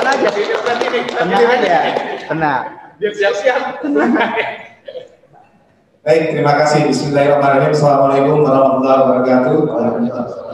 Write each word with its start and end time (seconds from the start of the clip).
Tenang 0.00 0.16
aja. 0.16 0.30
Tenang 1.12 1.44
aja. 1.44 1.78
Tenang. 2.24 2.62
Biar 2.96 3.12
siap-siap. 3.12 3.84
Baik, 6.00 6.22
terima 6.32 6.56
kasih. 6.56 6.88
Bismillahirrahmanirrahim. 6.88 7.76
Assalamualaikum 7.76 8.40
warahmatullahi 8.40 9.00
wabarakatuh. 9.04 9.56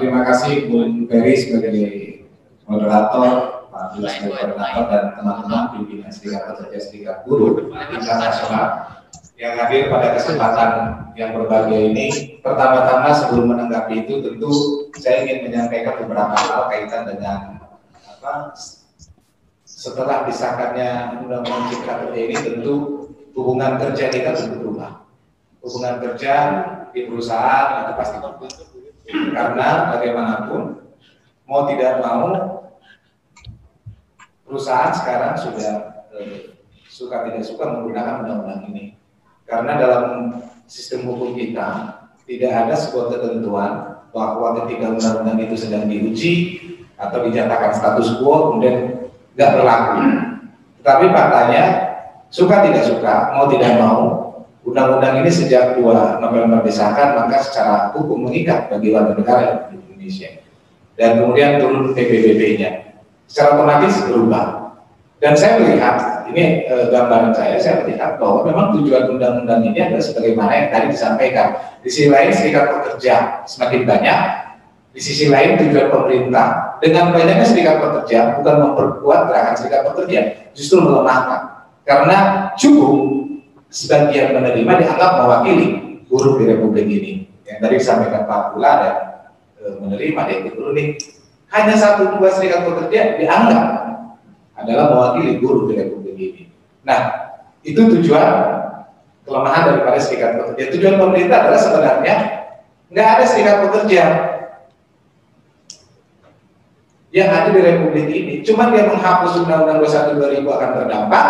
Terima 0.03 0.27
kasih 0.27 0.67
Bung 0.67 1.07
Ferry 1.07 1.39
sebagai 1.39 1.79
moderator, 2.67 3.63
Pak 3.71 3.95
sebagai 3.95 4.35
koordinator, 4.35 4.85
dan 4.91 5.03
teman-teman 5.15 5.63
pimpinan 5.79 6.11
Serikat 6.11 6.43
Pekerja 6.51 6.79
Serikat 6.83 7.17
Buruh 7.23 7.71
tingkat 7.71 8.19
nasional 8.19 8.67
yang 9.39 9.55
hadir 9.63 9.87
pada 9.87 10.19
kesempatan 10.19 10.71
yang 11.15 11.39
berbahagia 11.39 11.95
ini. 11.95 12.43
Pertama-tama 12.43 13.15
sebelum 13.15 13.55
menanggapi 13.55 14.11
itu 14.11 14.27
tentu 14.27 14.53
saya 14.99 15.23
ingin 15.23 15.47
menyampaikan 15.47 16.03
beberapa 16.03 16.35
hal 16.35 16.67
kaitan 16.67 17.07
dengan 17.07 17.63
apa 18.11 18.51
setelah 19.77 20.25
disahkannya 20.25 21.21
Undang-Undang 21.21 21.69
Cipta 21.69 22.09
Kerja 22.09 22.21
ini 22.25 22.37
tentu 22.41 22.75
hubungan 23.37 23.77
kerja 23.77 24.09
kita 24.09 24.33
tentu 24.33 24.65
berubah. 24.65 25.05
Hubungan 25.61 26.01
kerja 26.01 26.33
di 26.97 27.05
perusahaan 27.05 27.85
itu 27.85 27.93
pasti 27.93 28.17
berubah. 28.17 28.49
Karena 29.37 29.69
bagaimanapun 29.93 30.81
mau 31.45 31.69
tidak 31.69 32.01
mau 32.01 32.25
perusahaan 34.49 34.97
sekarang 34.97 35.37
sudah 35.37 35.73
eh, 36.17 36.57
suka 36.89 37.29
tidak 37.29 37.45
suka 37.45 37.69
menggunakan 37.69 38.25
undang-undang 38.25 38.73
ini 38.73 38.85
karena 39.47 39.79
dalam 39.79 40.05
sistem 40.67 41.07
hukum 41.07 41.39
kita 41.39 42.03
tidak 42.27 42.53
ada 42.67 42.75
sebuah 42.75 43.15
ketentuan 43.15 44.03
bahwa 44.11 44.65
ketika 44.65 44.97
undang-undang 44.97 45.39
itu 45.39 45.55
sedang 45.55 45.87
diuji 45.87 46.35
atau 46.99 47.23
dinyatakan 47.23 47.71
status 47.79 48.19
quo 48.19 48.57
kemudian 48.57 49.06
nggak 49.37 49.51
berlaku. 49.53 50.01
Tapi 50.81 51.05
faktanya 51.13 51.65
suka 52.33 52.65
tidak 52.65 52.85
suka, 52.89 53.37
mau 53.37 53.47
tidak 53.53 53.77
mau, 53.79 54.03
undang-undang 54.67 55.23
ini 55.23 55.31
sejak 55.31 55.79
2 55.79 56.25
November 56.25 56.65
disahkan 56.65 57.15
maka 57.15 57.39
secara 57.39 57.95
hukum 57.95 58.27
mengikat 58.27 58.67
bagi 58.73 58.91
warga 58.91 59.15
negara 59.15 59.71
di 59.71 59.79
Indonesia. 59.79 60.43
Dan 60.97 61.21
kemudian 61.23 61.61
turun 61.61 61.93
PBBB-nya. 61.93 62.97
Secara 63.29 63.61
otomatis 63.61 63.95
berubah. 64.09 64.75
Dan 65.17 65.33
saya 65.33 65.61
melihat 65.61 66.29
ini 66.29 66.69
e, 66.69 66.75
gambaran 66.93 67.33
saya, 67.33 67.57
saya 67.57 67.81
melihat 67.85 68.21
bahwa 68.21 68.45
memang 68.45 68.67
tujuan 68.77 69.09
undang-undang 69.17 69.65
ini 69.65 69.81
adalah 69.81 70.05
sebagaimana 70.05 70.53
yang 70.53 70.69
tadi 70.69 70.87
disampaikan. 70.93 71.57
Di 71.81 71.89
sisi 71.89 72.09
lain 72.13 72.31
serikat 72.33 72.69
pekerja 72.69 73.45
semakin 73.49 73.89
banyak, 73.89 74.21
di 74.97 75.05
sisi 75.05 75.29
lain 75.29 75.61
tujuan 75.61 75.93
pemerintah 75.93 76.81
dengan 76.81 77.13
banyaknya 77.13 77.45
serikat 77.45 77.85
pekerja 77.85 78.41
bukan 78.41 78.55
memperkuat 78.65 79.29
gerakan 79.29 79.53
serikat 79.53 79.85
pekerja, 79.93 80.19
justru 80.57 80.81
melemahkan. 80.81 81.69
Karena 81.85 82.49
cukup 82.57 83.29
sebagian 83.69 84.33
menerima 84.33 84.73
dianggap 84.81 85.21
mewakili 85.21 86.01
buruh 86.09 86.41
di 86.41 86.49
Republik 86.49 86.89
ini. 86.89 87.13
Yang 87.45 87.59
tadi 87.61 87.75
disampaikan 87.77 88.25
Pak 88.25 88.57
Pula 88.57 88.73
dan 88.81 88.95
e, 89.61 89.65
menerima 89.85 90.21
dan 90.33 90.39
nih 90.49 90.89
hanya 91.53 91.75
satu 91.77 92.17
dua 92.17 92.33
serikat 92.33 92.65
pekerja 92.65 93.21
dianggap 93.21 93.65
adalah 94.57 94.97
mewakili 94.97 95.37
buruh 95.45 95.69
di 95.69 95.77
Republik 95.77 96.17
ini. 96.17 96.43
Nah, 96.89 97.01
itu 97.61 97.85
tujuan 97.85 98.29
kelemahan 99.29 99.77
daripada 99.77 100.01
serikat 100.01 100.41
pekerja. 100.41 100.73
Tujuan 100.73 100.97
pemerintah 100.97 101.37
adalah 101.45 101.61
sebenarnya 101.61 102.17
nggak 102.89 103.09
ada 103.13 103.25
serikat 103.29 103.57
pekerja 103.69 104.03
yang 107.17 107.33
ada 107.33 107.49
di 107.49 107.65
Republik 107.65 108.07
ini. 108.13 108.35
Cuma 108.45 108.69
dia 108.69 108.85
menghapus 108.85 109.41
Undang-Undang 109.41 109.81
21 109.81 110.21
2000 110.45 110.45
akan 110.45 110.71
terdampak 110.77 111.27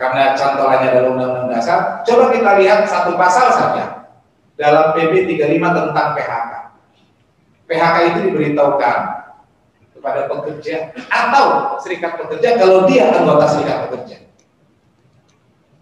karena 0.00 0.32
cantolannya 0.32 0.88
dalam 0.96 1.10
Undang-Undang 1.12 1.48
Dasar. 1.52 2.00
Coba 2.08 2.32
kita 2.32 2.56
lihat 2.56 2.88
satu 2.88 3.12
pasal 3.20 3.52
saja 3.52 4.08
dalam 4.56 4.96
PP 4.96 5.28
35 5.36 5.76
tentang 5.76 6.08
PHK. 6.16 6.52
PHK 7.68 7.96
itu 8.00 8.18
diberitahukan 8.32 8.98
kepada 9.92 10.20
pekerja 10.24 10.96
atau 11.12 11.76
serikat 11.84 12.16
pekerja 12.16 12.56
kalau 12.56 12.88
dia 12.88 13.12
anggota 13.12 13.44
serikat 13.44 13.92
pekerja. 13.92 14.24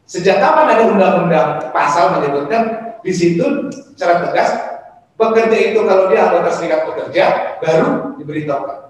Sejak 0.02 0.42
kapan 0.42 0.66
ada 0.74 0.82
undang-undang 0.90 1.70
pasal 1.70 2.18
menyebutkan 2.18 2.94
di 3.06 3.14
situ 3.14 3.70
secara 3.70 4.26
tegas 4.26 4.50
pekerja 5.14 5.56
itu 5.70 5.78
kalau 5.86 6.10
dia 6.10 6.26
anggota 6.26 6.50
serikat 6.50 6.90
pekerja 6.90 7.24
baru 7.62 8.18
diberitahukan 8.18 8.85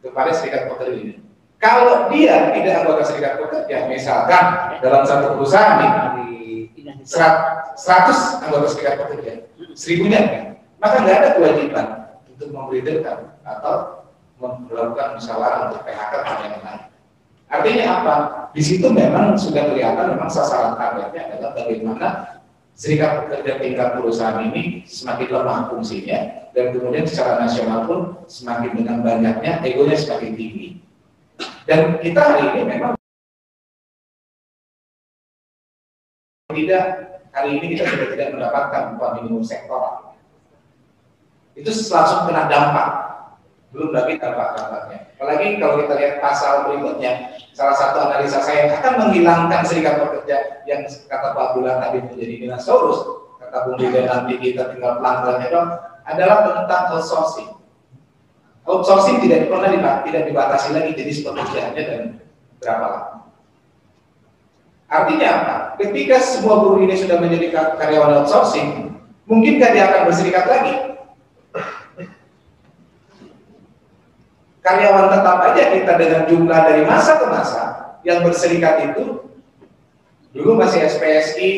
kepada 0.00 0.30
serikat 0.32 0.68
pekerja. 0.72 1.20
Kalau 1.60 2.08
dia 2.08 2.56
tidak 2.56 2.74
anggota 2.84 3.02
serikat 3.04 3.36
pekerja, 3.36 3.84
misalkan 3.84 4.44
dalam 4.80 5.04
satu 5.04 5.36
perusahaan 5.36 5.76
nih, 5.76 6.72
100 7.04 8.44
anggota 8.48 8.66
serikat 8.72 8.94
pekerja, 8.96 9.32
seribunya, 9.76 10.56
maka 10.80 11.04
nggak 11.04 11.16
ada 11.20 11.28
kewajiban 11.36 11.86
untuk 12.32 12.48
memberitahukan 12.48 13.36
atau 13.44 14.08
melakukan 14.40 15.20
musyawarah 15.20 15.68
untuk 15.68 15.84
PHK 15.84 16.12
dan 16.24 16.36
yang 16.48 16.64
lain. 16.64 16.84
Artinya 17.50 17.84
apa? 18.00 18.14
Di 18.56 18.62
situ 18.64 18.88
memang 18.88 19.36
sudah 19.36 19.68
kelihatan 19.68 20.16
memang 20.16 20.30
sasaran 20.32 20.80
targetnya 20.80 21.28
adalah 21.28 21.50
bagaimana 21.52 22.08
serikat 22.74 23.26
pekerja 23.26 23.60
tingkat 23.60 23.88
perusahaan 23.98 24.40
ini 24.50 24.84
semakin 24.88 25.28
lemah 25.28 25.58
fungsinya 25.68 26.50
dan 26.50 26.64
kemudian 26.74 27.06
secara 27.06 27.42
nasional 27.42 27.86
pun 27.86 28.00
semakin 28.26 28.72
dengan 28.74 28.96
banyaknya 29.04 29.62
egonya 29.62 29.96
semakin 29.98 30.32
tinggi. 30.34 30.68
Dan 31.68 32.02
kita 32.02 32.20
hari 32.20 32.42
ini 32.50 32.62
memang 32.66 32.92
tidak 36.50 36.84
hari 37.30 37.50
ini 37.62 37.66
kita 37.78 37.86
sudah 37.86 38.08
tidak 38.10 38.28
mendapatkan 38.34 38.82
upah 38.98 39.10
minimum 39.22 39.42
sektoral. 39.46 40.18
Itu 41.54 41.70
langsung 41.70 42.26
kena 42.26 42.50
dampak 42.50 43.09
belum 43.70 43.94
lagi 43.94 44.18
dampak-dampaknya. 44.18 44.98
Apalagi 45.14 45.46
kalau 45.62 45.74
kita 45.86 45.94
lihat 45.94 46.14
pasal 46.18 46.52
berikutnya, 46.66 47.12
salah 47.54 47.76
satu 47.78 47.96
analisa 48.10 48.42
saya 48.42 48.66
akan 48.74 48.92
menghilangkan 49.06 49.62
serikat 49.62 50.02
pekerja 50.02 50.66
yang 50.66 50.82
kata 51.06 51.28
Pak 51.30 51.48
Bulan 51.54 51.78
tadi 51.78 52.02
menjadi 52.02 52.34
dinosaurus, 52.46 52.98
kata 53.38 53.70
Bung 53.70 53.78
Dida 53.78 54.10
nanti 54.10 54.34
kita 54.42 54.74
tinggal 54.74 54.98
pelan-pelannya 54.98 55.48
dong, 55.54 55.68
adalah 56.02 56.38
tentang 56.50 56.82
outsourcing. 56.98 57.50
Outsourcing 58.66 59.22
tidak 59.22 59.46
pernah 59.46 60.02
tidak 60.02 60.22
dibatasi 60.26 60.68
lagi 60.74 60.90
jenis 60.98 61.22
pekerjaannya 61.22 61.82
dan 61.86 62.00
berapa 62.58 62.86
lama. 62.90 63.10
Artinya 64.90 65.28
apa? 65.30 65.56
Ketika 65.78 66.18
semua 66.18 66.58
buruh 66.58 66.82
ini 66.82 66.98
sudah 66.98 67.22
menjadi 67.22 67.54
karyawan 67.78 68.26
outsourcing, 68.26 68.98
mungkinkah 69.30 69.70
dia 69.70 69.86
akan 69.86 70.10
berserikat 70.10 70.50
lagi? 70.50 70.74
Karyawan 74.70 75.10
tetap 75.10 75.36
aja 75.50 75.64
kita 75.74 75.92
dengan 75.98 76.22
jumlah 76.30 76.60
dari 76.62 76.82
masa 76.86 77.18
ke 77.18 77.26
masa 77.26 77.62
yang 78.06 78.22
berserikat 78.22 78.94
itu 78.94 79.26
dulu 80.30 80.62
masih 80.62 80.86
SPSI 80.86 81.50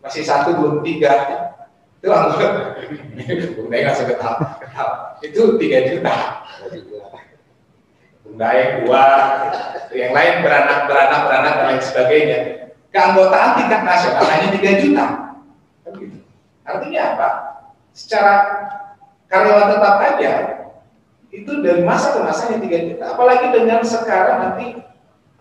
masih 0.00 0.22
satu 0.24 0.56
dua 0.56 0.80
tiga. 0.80 1.12
Itu 2.00 2.08
anggota 2.12 2.80
bunda 3.56 3.76
nggak 3.76 3.96
seketal 3.96 4.36
itu 5.20 5.42
tiga 5.60 5.78
juta. 5.88 6.16
Bunda 8.24 8.48
yang 8.56 8.70
dua. 8.84 9.04
Yang 9.94 10.12
lain 10.12 10.34
beranak 10.42 10.78
beranak 10.90 11.20
beranak 11.28 11.52
dan 11.54 11.64
lain 11.70 11.82
sebagainya. 11.84 12.38
Keanggotaan 12.90 13.50
tingkat 13.60 13.80
nasional 13.84 14.24
hanya 14.26 14.48
tiga 14.56 14.70
juta. 14.80 15.06
Artinya 16.64 17.00
apa? 17.14 17.28
Secara 17.94 18.34
karyawan 19.28 19.68
tetap 19.70 19.96
aja 20.00 20.32
itu 21.34 21.50
dari 21.66 21.82
masa 21.82 22.14
ke 22.14 22.20
masa 22.22 22.54
yang 22.54 22.62
tiga 22.62 22.78
juta. 22.86 23.04
Apalagi 23.18 23.50
dengan 23.50 23.82
sekarang 23.82 24.38
nanti 24.38 24.78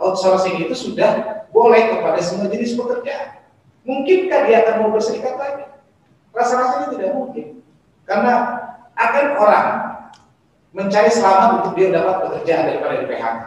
outsourcing 0.01 0.57
itu 0.65 0.73
sudah 0.73 1.45
boleh 1.53 1.93
kepada 1.93 2.17
semua 2.17 2.49
jenis 2.49 2.73
pekerjaan. 2.73 3.45
Mungkinkah 3.85 4.39
dia 4.49 4.65
akan 4.65 4.75
mau 4.81 4.89
berserikat 4.89 5.37
lagi? 5.37 5.69
Rasa-rasanya 6.33 6.87
tidak 6.97 7.13
mungkin. 7.13 7.61
Karena 8.09 8.33
akan 8.97 9.25
orang 9.37 9.67
mencari 10.73 11.13
selamat 11.13 11.61
untuk 11.61 11.73
dia 11.77 11.93
dapat 11.93 12.15
pekerjaan 12.25 12.73
daripada 12.73 12.93
di 12.97 13.05
PHK. 13.05 13.37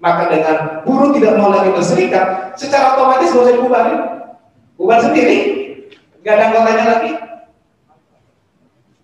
Maka 0.00 0.22
dengan 0.32 0.56
buruh 0.88 1.12
tidak 1.12 1.36
mau 1.36 1.52
lagi 1.52 1.70
berserikat, 1.72 2.56
secara 2.56 2.96
otomatis 2.96 3.28
nggak 3.28 3.44
usah 3.44 3.54
dibubarin. 3.56 4.00
Bubar 4.74 4.98
sendiri, 5.00 5.38
nggak 6.24 6.34
ada 6.34 6.44
anggotanya 6.50 6.84
lagi, 6.98 7.10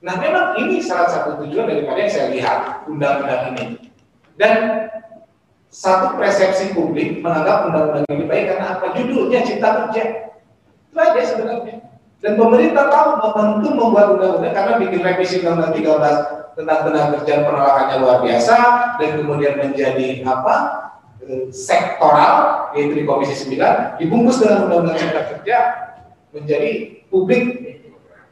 Nah 0.01 0.15
memang 0.17 0.57
ini 0.57 0.81
salah 0.81 1.09
satu 1.09 1.45
tujuan 1.45 1.69
daripada 1.69 2.01
yang 2.01 2.13
saya 2.13 2.29
lihat 2.33 2.59
undang-undang 2.89 3.53
ini. 3.53 3.65
Dan 4.41 4.89
satu 5.69 6.17
persepsi 6.17 6.73
publik 6.73 7.21
menganggap 7.21 7.69
undang-undang 7.69 8.09
ini 8.09 8.25
baik 8.25 8.45
karena 8.57 8.67
apa? 8.81 8.87
Judulnya 8.97 9.45
Cipta 9.45 9.69
Kerja. 9.69 10.05
Itu 10.89 10.97
aja 10.97 11.21
sebenarnya. 11.23 11.77
Dan 12.21 12.33
pemerintah 12.37 12.89
tahu 12.89 13.09
momentum 13.21 13.73
membuat 13.77 14.07
undang-undang 14.17 14.55
karena 14.57 14.73
bikin 14.81 15.01
revisi 15.05 15.45
undang-undang 15.45 15.77
13 15.77 16.41
tentang 16.59 16.79
tenaga 16.85 17.09
kerja 17.21 17.35
penolakannya 17.47 17.97
luar 18.03 18.19
biasa 18.21 18.57
dan 19.01 19.11
kemudian 19.23 19.55
menjadi 19.57 20.09
apa 20.27 20.57
sektoral 21.53 22.69
yaitu 22.75 23.03
di 23.03 23.05
Komisi 23.07 23.35
9 23.37 24.01
dibungkus 24.03 24.41
dengan 24.43 24.67
Undang-Undang 24.67 24.99
Cipta 24.99 25.23
Kerja 25.37 25.59
menjadi 26.35 26.71
publik 27.13 27.43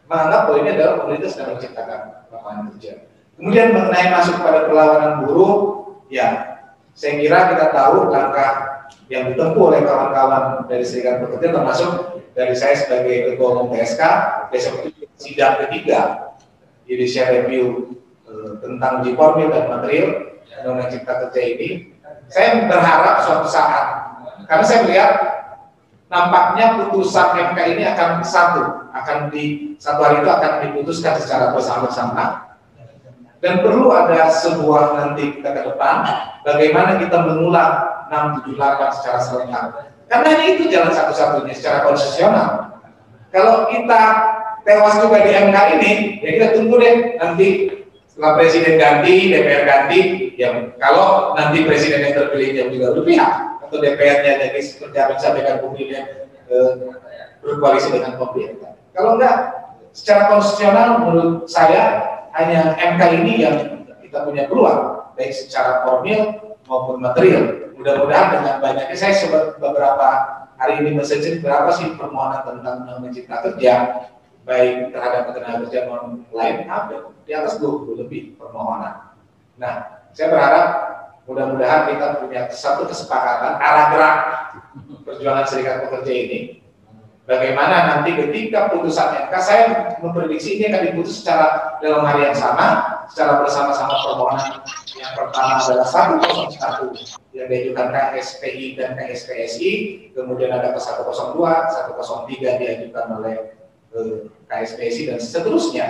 menganggap 0.08 0.40
bahwa 0.48 0.58
ini 0.64 0.70
adalah 0.72 0.94
pemerintah 1.04 1.28
sedang 1.28 1.50
menciptakan 1.54 2.00
lapangan 2.32 2.64
kerja. 2.74 2.92
Kemudian 3.38 3.68
mengenai 3.70 4.08
masuk 4.10 4.36
pada 4.42 4.66
perlawanan 4.66 5.12
buruh, 5.22 5.54
ya 6.10 6.58
saya 6.96 7.22
kira 7.22 7.54
kita 7.54 7.66
tahu 7.70 8.10
langkah 8.10 8.52
yang 9.06 9.32
ditempuh 9.32 9.64
oleh 9.72 9.80
kawan-kawan 9.84 10.66
dari 10.66 10.84
Serikat 10.84 11.22
Pekerja 11.22 11.54
termasuk 11.54 11.92
dari 12.34 12.54
saya 12.56 12.74
sebagai 12.76 13.32
ketua 13.32 13.48
umum 13.56 13.72
PSK 13.72 14.02
besok 14.52 14.84
itu 14.84 15.04
sidang 15.16 15.62
ketiga 15.64 16.32
judicial 16.84 17.28
review 17.32 17.96
eh, 18.28 18.52
tentang 18.60 19.04
uji 19.04 19.12
formil 19.16 19.48
dan 19.48 19.64
material 19.70 20.08
undang-undang 20.60 20.90
cipta 20.92 21.12
kerja 21.28 21.40
ini 21.40 21.68
saya 22.28 22.68
berharap 22.68 23.24
suatu 23.24 23.48
saat 23.48 23.86
karena 24.44 24.64
saya 24.64 24.78
melihat 24.84 25.10
nampaknya 26.08 26.80
putusan 26.80 27.52
MK 27.52 27.58
ini 27.76 27.84
akan 27.84 28.24
satu 28.24 28.90
akan 28.92 29.28
di 29.28 29.76
satu 29.76 30.00
hari 30.02 30.24
itu 30.24 30.28
akan 30.28 30.52
diputuskan 30.68 31.14
secara 31.20 31.52
bersama-sama. 31.52 32.48
Dan 33.38 33.62
perlu 33.62 33.94
ada 33.94 34.26
sebuah 34.34 34.98
nanti 34.98 35.38
kita 35.38 35.54
ke 35.54 35.62
depan 35.62 36.02
bagaimana 36.42 36.98
kita 36.98 37.22
mengulang 37.22 37.72
678 38.10 38.96
secara 38.98 39.18
serentak. 39.22 39.64
Karena 40.10 40.28
ini 40.40 40.44
itu 40.58 40.64
jalan 40.72 40.90
satu-satunya 40.90 41.54
secara 41.54 41.86
konstitusional. 41.86 42.82
Kalau 43.30 43.70
kita 43.70 44.02
tewas 44.66 44.96
juga 44.98 45.22
di 45.22 45.30
MK 45.32 45.56
ini 45.78 45.92
ya 46.24 46.30
kita 46.34 46.46
tunggu 46.58 46.74
deh 46.80 46.96
nanti 47.20 47.48
setelah 48.10 48.32
presiden 48.40 48.74
ganti 48.80 49.30
DPR 49.30 49.64
ganti 49.68 50.00
ya 50.34 50.48
kalau 50.80 51.36
nanti 51.38 51.62
presiden 51.62 52.02
yang 52.02 52.14
terpilih 52.16 52.50
yang 52.56 52.68
juga 52.74 52.86
berpihak 52.98 53.32
atau 53.68 53.76
DPR-nya 53.78 54.48
seperti 54.64 54.96
apa 54.96 55.12
disampaikan 55.20 55.60
publiknya 55.60 56.28
eh, 56.48 56.72
berkoalisi 57.44 57.92
dengan 57.92 58.16
pemerintah 58.16 58.72
kalau 58.96 59.20
enggak 59.20 59.36
secara 59.92 60.32
konstitusional 60.32 60.88
menurut 61.04 61.46
saya 61.46 62.02
hanya 62.38 62.76
MK 62.78 63.02
ini 63.22 63.34
yang 63.42 63.56
kita 64.02 64.24
punya 64.24 64.46
peluang 64.46 65.10
baik 65.18 65.34
secara 65.34 65.82
formil 65.82 66.38
maupun 66.70 67.02
material. 67.02 67.74
Mudah-mudahan 67.74 68.38
dengan 68.38 68.54
banyaknya 68.62 68.96
saya 68.96 69.14
sempat 69.14 69.58
beberapa 69.58 70.06
hari 70.58 70.82
ini 70.82 70.98
mesearch 70.98 71.42
berapa 71.42 71.70
sih 71.74 71.94
permohonan 71.94 72.42
tentang 72.46 72.86
undang 72.86 73.10
cipta 73.14 73.42
kerja 73.42 73.72
baik 74.46 74.96
terhadap 74.96 75.28
tenaga 75.34 75.68
kerja 75.68 75.86
non 75.86 76.24
lain 76.32 76.64
ada 76.66 77.12
di 77.22 77.32
atas 77.36 77.60
20 77.60 78.00
lebih 78.00 78.34
permohonan. 78.40 79.12
Nah, 79.60 80.02
saya 80.16 80.32
berharap 80.32 80.68
mudah-mudahan 81.28 81.92
kita 81.92 82.24
punya 82.24 82.48
satu 82.48 82.88
kesepakatan 82.88 83.60
arah 83.60 83.86
gerak 83.92 84.18
perjuangan 85.04 85.44
serikat 85.44 85.84
pekerja 85.84 86.12
ini. 86.12 86.40
Bagaimana 87.28 87.92
nanti 87.92 88.16
ketika 88.16 88.72
putusan 88.72 89.28
MK, 89.28 89.34
saya 89.44 89.64
memprediksi 90.00 90.56
ini 90.56 90.72
akan 90.72 90.80
diputus 90.88 91.20
secara 91.20 91.76
dalam 91.76 92.00
hari 92.08 92.24
yang 92.24 92.32
sama, 92.32 93.04
secara 93.12 93.44
bersama-sama 93.44 94.00
permohonan 94.00 94.64
yang 94.96 95.12
pertama 95.12 95.60
adalah 95.60 95.84
101 95.84 97.36
yang 97.36 97.46
diajukan 97.52 97.92
KSPI 97.92 98.80
dan 98.80 98.96
KSPSI, 98.96 99.70
kemudian 100.16 100.56
ada 100.56 100.72
ke 100.72 100.80
102, 100.80 101.36
103 101.36 102.60
diajukan 102.64 103.06
oleh 103.20 103.60
eh, 103.92 104.16
KSPSI 104.48 105.12
dan 105.12 105.20
seterusnya 105.20 105.86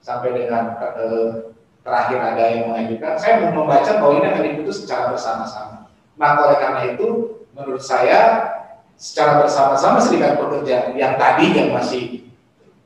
sampai 0.00 0.32
dengan 0.32 0.80
eh, 0.80 1.52
terakhir 1.82 2.18
ada 2.18 2.44
yang 2.50 2.62
mengajukan. 2.70 3.12
Saya 3.18 3.50
membaca 3.50 3.90
bahwa 3.98 4.14
ini 4.22 4.26
akan 4.30 4.42
diputus 4.48 4.76
secara 4.86 5.10
bersama-sama. 5.10 5.90
Maka 6.14 6.38
oleh 6.46 6.58
karena 6.58 6.80
itu, 6.94 7.06
menurut 7.52 7.82
saya 7.82 8.20
secara 8.96 9.42
bersama-sama 9.42 9.98
serikat 9.98 10.38
pekerja 10.38 10.94
yang 10.94 11.18
tadi 11.18 11.58
yang 11.58 11.74
masih 11.74 12.22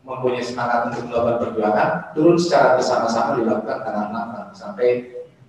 mempunyai 0.07 0.41
semangat 0.41 0.89
untuk 0.89 1.11
melakukan 1.11 1.37
perjuangan 1.43 1.89
turun 2.15 2.39
secara 2.39 2.79
bersama-sama 2.79 3.43
dilakukan 3.43 3.83
tanggal 3.83 4.07
6 4.55 4.55
sampai 4.55 4.89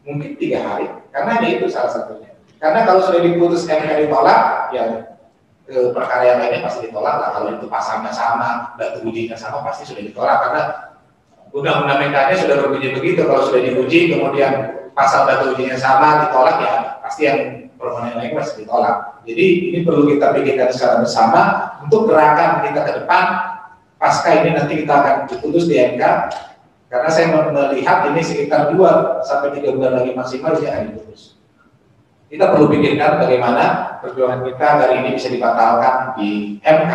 mungkin 0.02 0.34
tiga 0.36 0.66
hari 0.66 0.90
karena 1.14 1.32
ini 1.40 1.62
itu 1.62 1.70
salah 1.70 1.94
satunya 1.94 2.34
karena 2.58 2.90
kalau 2.90 3.06
sudah 3.06 3.22
diputus 3.22 3.70
MK 3.70 4.10
ditolak 4.10 4.74
ya 4.74 5.14
perkara 5.68 6.24
yang 6.26 6.38
lainnya 6.42 6.66
pasti 6.66 6.90
ditolak 6.90 7.16
lah 7.22 7.30
kalau 7.38 7.50
itu 7.54 7.70
pasangnya 7.70 8.10
sama 8.10 8.74
batu 8.82 9.06
ujinya 9.06 9.38
sama 9.38 9.62
pasti 9.62 9.86
sudah 9.86 10.04
ditolak 10.04 10.38
karena 10.42 10.62
undang-undang 11.58 12.14
MK-nya 12.14 12.36
sudah 12.38 12.56
berbunyi 12.62 12.94
begitu 12.94 13.26
kalau 13.26 13.42
sudah 13.50 13.62
diuji 13.66 14.14
kemudian 14.14 14.78
pasal 14.94 15.26
batu 15.26 15.58
ujinya 15.58 15.74
sama 15.78 16.30
ditolak 16.30 16.58
ya 16.62 16.74
pasti 17.02 17.22
yang 17.26 17.40
permohonan 17.78 18.18
lain 18.22 18.34
pasti 18.38 18.66
ditolak. 18.66 19.26
Jadi 19.26 19.46
ini 19.74 19.80
perlu 19.82 20.06
kita 20.06 20.34
pikirkan 20.38 20.70
secara 20.70 21.02
bersama 21.02 21.42
untuk 21.82 22.10
gerakan 22.10 22.66
kita 22.66 22.82
ke 22.86 22.92
depan 23.02 23.24
pasca 23.98 24.30
ini 24.42 24.54
nanti 24.54 24.86
kita 24.86 24.94
akan 24.94 25.16
diputus 25.26 25.66
di 25.66 25.76
MK 25.78 26.04
karena 26.88 27.10
saya 27.12 27.28
melihat 27.52 28.08
ini 28.14 28.22
sekitar 28.24 28.72
2 28.72 29.26
sampai 29.26 29.60
3 29.60 29.76
bulan 29.76 29.92
lagi 30.02 30.14
maksimal 30.14 30.56
dia 30.58 30.78
akan 30.78 30.94
diputus. 30.94 31.38
Kita 32.28 32.54
perlu 32.54 32.68
pikirkan 32.68 33.24
bagaimana 33.24 33.64
perjuangan 34.04 34.44
kita 34.44 34.68
hari 34.84 34.94
ini 35.04 35.10
bisa 35.16 35.32
dibatalkan 35.32 36.18
di 36.20 36.60
MK 36.60 36.94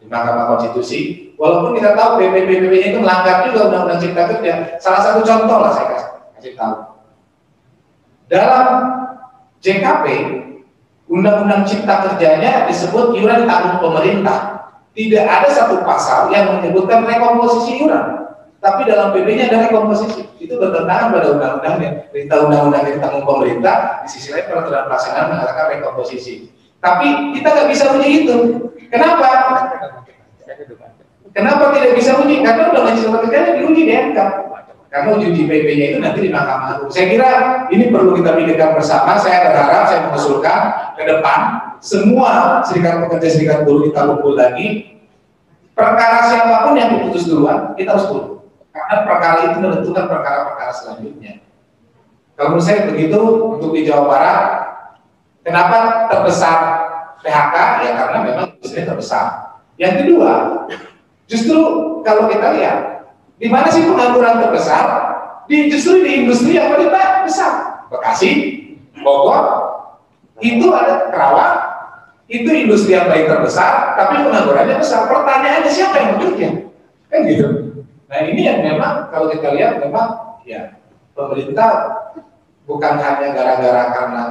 di 0.00 0.06
Mahkamah 0.08 0.44
Konstitusi 0.56 1.23
walaupun 1.38 1.76
kita 1.78 1.94
tahu 1.98 2.20
BPPB-nya 2.20 2.88
itu 2.94 2.98
melanggar 3.02 3.46
juga 3.48 3.70
Undang-Undang 3.70 4.00
Cipta 4.00 4.22
Kerja. 4.30 4.54
Salah 4.78 5.00
satu 5.02 5.20
contoh 5.22 5.58
lah 5.60 5.72
saya 5.74 5.86
kasih, 6.38 6.54
tahu. 6.54 6.74
Dalam 8.30 8.66
JKP, 9.60 10.06
Undang-Undang 11.10 11.62
Cipta 11.68 11.94
Kerjanya 12.08 12.66
disebut 12.66 13.12
iuran 13.16 13.44
tanggung 13.44 13.78
pemerintah. 13.82 14.52
Tidak 14.94 15.26
ada 15.26 15.50
satu 15.50 15.82
pasal 15.82 16.30
yang 16.30 16.58
menyebutkan 16.58 17.02
rekomposisi 17.02 17.82
iuran. 17.82 18.24
Tapi 18.64 18.88
dalam 18.88 19.12
PP-nya 19.12 19.52
ada 19.52 19.68
rekomposisi. 19.68 20.24
Itu 20.40 20.56
bertentangan 20.56 21.12
pada 21.12 21.36
undang-undangnya. 21.36 22.08
Perintah 22.08 22.48
undang-undang 22.48 22.88
yang 22.88 22.98
tanggung 23.02 23.26
pemerintah, 23.28 24.00
di 24.06 24.08
sisi 24.08 24.32
lain 24.32 24.48
peraturan 24.48 24.88
pelaksanaan 24.88 25.36
mengatakan 25.36 25.66
rekomposisi. 25.76 26.48
Tapi 26.80 27.36
kita 27.36 27.48
nggak 27.52 27.68
bisa 27.68 27.84
uji 27.92 28.08
itu. 28.24 28.36
Kenapa? 28.88 29.28
Kenapa 31.34 31.74
tidak 31.74 31.98
bisa 31.98 32.14
uji? 32.22 32.46
Karena 32.46 32.70
undang-undang 32.70 32.96
cipta 33.02 33.18
kerjanya 33.26 33.50
diuji 33.58 33.82
di 33.90 33.92
MK. 33.92 34.18
Karena 34.86 35.10
uji 35.18 35.42
PP-nya 35.50 35.86
itu 35.90 35.98
nanti 35.98 36.18
di 36.22 36.30
Mahkamah 36.30 36.78
Agung. 36.78 36.90
Saya 36.94 37.10
kira 37.10 37.30
ini 37.74 37.90
perlu 37.90 38.14
kita 38.14 38.38
pikirkan 38.38 38.78
bersama. 38.78 39.18
Saya 39.18 39.50
berharap, 39.50 39.90
saya 39.90 40.06
mengusulkan 40.06 40.60
ke 40.94 41.02
depan 41.02 41.38
semua 41.82 42.62
serikat 42.62 43.02
pekerja 43.02 43.28
serikat 43.34 43.58
buruh 43.66 43.90
kita 43.90 44.06
kumpul 44.06 44.38
lagi. 44.38 44.94
Perkara 45.74 46.30
siapa 46.30 46.70
pun 46.70 46.78
yang 46.78 46.94
diputus 46.94 47.26
duluan, 47.26 47.74
kita 47.74 47.98
harus 47.98 48.06
tunggu. 48.06 48.46
Karena 48.70 49.02
perkara 49.02 49.38
itu 49.50 49.58
menentukan 49.58 50.04
perkara-perkara 50.06 50.70
selanjutnya. 50.70 51.42
Kalau 52.38 52.54
menurut 52.54 52.66
saya 52.66 52.86
begitu 52.86 53.18
untuk 53.58 53.74
di 53.74 53.82
Jawa 53.82 54.06
Barat, 54.06 54.46
kenapa 55.42 56.06
terbesar 56.06 56.58
PHK? 57.26 57.56
Ya 57.82 57.92
karena 57.98 58.18
memang 58.22 58.46
industri 58.54 58.86
terbesar. 58.86 59.58
Yang 59.74 60.06
kedua, 60.06 60.53
justru 61.30 61.58
kalau 62.04 62.28
kita 62.28 62.54
lihat 62.56 62.78
di 63.40 63.48
mana 63.50 63.68
sih 63.68 63.84
pengangguran 63.84 64.40
terbesar? 64.40 64.84
Di 65.44 65.68
justru 65.68 66.00
di 66.00 66.24
industri 66.24 66.56
yang 66.56 66.72
paling 66.72 66.88
besar. 67.24 67.84
Bekasi, 67.92 68.30
Bogor, 69.04 69.44
itu 70.40 70.66
ada 70.72 71.12
Kerawang, 71.12 71.58
itu 72.28 72.48
industri 72.48 72.96
yang 72.96 73.08
paling 73.08 73.28
terbesar, 73.28 73.96
tapi 73.96 74.24
penganggurannya 74.24 74.80
besar. 74.80 75.08
Pertanyaannya 75.08 75.70
siapa 75.72 75.96
yang 76.00 76.10
bekerja? 76.16 76.48
Kan 77.12 77.20
gitu. 77.28 77.46
Nah 78.08 78.18
ini 78.24 78.40
yang 78.46 78.60
memang 78.64 79.12
kalau 79.12 79.28
kita 79.28 79.52
lihat 79.52 79.80
memang 79.80 80.40
ya 80.48 80.80
pemerintah 81.12 81.70
bukan 82.64 82.94
hanya 82.96 83.36
gara-gara 83.36 83.82
karena 83.92 84.22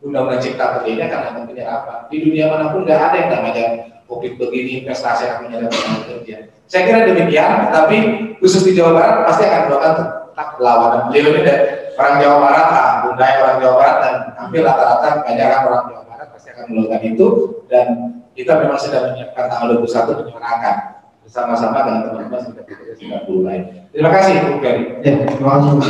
undang-undang 0.00 0.40
cipta 0.40 0.80
kerja 0.80 1.04
karena 1.08 1.28
tentunya 1.36 1.64
apa. 1.68 2.08
Di 2.08 2.16
dunia 2.20 2.48
mana 2.52 2.72
pun 2.72 2.84
nggak 2.84 3.00
ada 3.00 3.16
yang 3.16 3.30
namanya 3.40 3.66
COVID 4.14 4.32
begini 4.38 4.86
investasi 4.86 5.26
akan 5.26 5.38
menyerang 5.50 5.72
kerja. 6.06 6.36
Saya 6.70 6.82
kira 6.86 7.00
demikian, 7.10 7.74
tapi 7.74 7.96
khusus 8.38 8.62
di 8.64 8.72
Jawa 8.78 8.94
Barat 8.94 9.16
pasti 9.26 9.42
akan 9.44 9.62
melakukan 9.68 9.92
tetap 9.98 10.48
perlawanan. 10.56 11.00
Beliau 11.10 11.30
ini 11.34 11.40
dari 11.42 11.64
orang 11.98 12.14
Jawa 12.22 12.36
Barat, 12.40 12.66
ah, 12.70 12.92
Bunda 13.04 13.24
orang 13.26 13.56
Jawa 13.60 13.74
Barat 13.76 13.96
dan 14.00 14.14
hampir 14.38 14.60
rata-rata 14.62 15.06
kebanyakan 15.20 15.60
orang 15.68 15.82
Jawa 15.90 16.02
Barat 16.08 16.26
pasti 16.32 16.48
akan 16.54 16.64
melakukan 16.70 17.00
itu 17.04 17.26
dan 17.68 17.86
kita 18.34 18.52
memang 18.58 18.78
sedang 18.78 19.14
menyiapkan 19.14 19.44
tanggal 19.46 19.78
21 19.78 20.18
menyuarakan 20.24 20.76
bersama-sama 21.22 21.78
dengan 21.86 22.00
teman-teman 22.10 22.40
sudah 22.42 22.64
kita 22.66 22.82
sudah 22.98 23.20
mulai. 23.30 23.58
Terima 23.94 24.10
kasih, 24.10 24.32
Bu 24.44 24.58
Ferry. 24.60 24.84
Ya, 25.00 25.12
terima 25.24 25.50
kasih 25.60 25.68
Bu 25.72 25.80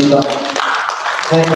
Saya 1.25 1.54